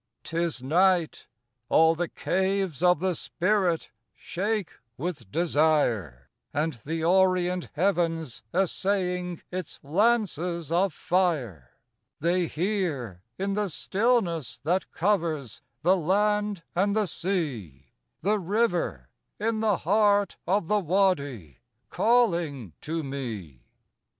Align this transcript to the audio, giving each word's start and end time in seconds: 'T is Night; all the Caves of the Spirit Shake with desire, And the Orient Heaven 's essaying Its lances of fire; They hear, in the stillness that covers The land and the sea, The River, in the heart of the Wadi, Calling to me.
'T 0.23 0.35
is 0.45 0.63
Night; 0.63 1.27
all 1.69 1.93
the 1.93 2.07
Caves 2.07 2.81
of 2.81 3.01
the 3.01 3.13
Spirit 3.13 3.91
Shake 4.15 4.79
with 4.97 5.29
desire, 5.31 6.27
And 6.51 6.73
the 6.83 7.03
Orient 7.03 7.69
Heaven 7.73 8.25
's 8.25 8.41
essaying 8.51 9.43
Its 9.51 9.77
lances 9.83 10.71
of 10.71 10.91
fire; 10.91 11.77
They 12.19 12.47
hear, 12.47 13.21
in 13.37 13.53
the 13.53 13.69
stillness 13.69 14.57
that 14.63 14.91
covers 14.91 15.61
The 15.83 15.95
land 15.97 16.63
and 16.75 16.95
the 16.95 17.05
sea, 17.05 17.91
The 18.21 18.39
River, 18.39 19.09
in 19.39 19.59
the 19.59 19.77
heart 19.77 20.35
of 20.47 20.67
the 20.67 20.79
Wadi, 20.79 21.59
Calling 21.91 22.73
to 22.81 23.03
me. 23.03 23.67